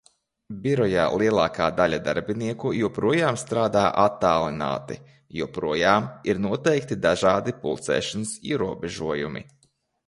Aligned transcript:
Birojā 0.61 1.03
lielākā 1.21 1.67
daļa 1.79 1.99
darbinieku 2.07 2.71
joprojām 2.77 3.37
strādā 3.43 3.83
attālināti. 4.05 4.99
Joprojām 5.43 6.09
ir 6.33 6.43
noteikti 6.49 7.01
dažādi 7.09 7.57
pulcēšanās 7.65 8.35
ierobežojumi. 8.55 9.49